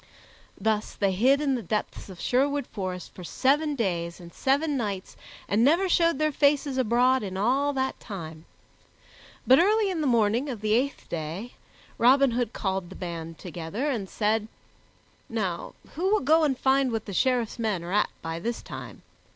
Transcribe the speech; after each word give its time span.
Thus 0.59 0.95
they 0.95 1.11
hid 1.11 1.39
in 1.41 1.53
the 1.53 1.61
depths 1.61 2.09
of 2.09 2.19
Sherwood 2.19 2.65
Forest 2.65 3.13
for 3.13 3.23
seven 3.23 3.75
days 3.75 4.19
and 4.19 4.33
seven 4.33 4.75
nights 4.75 5.15
and 5.47 5.63
never 5.63 5.87
showed 5.87 6.17
their 6.17 6.31
faces 6.31 6.79
abroad 6.79 7.21
in 7.21 7.37
all 7.37 7.71
that 7.73 7.99
time; 7.99 8.45
but 9.45 9.59
early 9.59 9.91
in 9.91 10.01
the 10.01 10.07
morning 10.07 10.49
of 10.49 10.61
the 10.61 10.73
eighth 10.73 11.07
day 11.07 11.53
Robin 11.99 12.31
Hood 12.31 12.51
called 12.51 12.89
the 12.89 12.95
band 12.95 13.37
together 13.37 13.91
and 13.91 14.09
said, 14.09 14.47
"Now 15.29 15.75
who 15.93 16.09
will 16.11 16.21
go 16.21 16.45
and 16.45 16.57
find 16.57 16.91
what 16.91 17.05
the 17.05 17.13
Sheriff's 17.13 17.59
men 17.59 17.83
are 17.83 17.93
at 17.93 18.09
by 18.23 18.39
this 18.39 18.63
time? 18.63 19.03